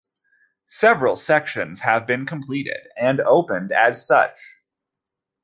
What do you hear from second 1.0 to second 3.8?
sections have been completed and opened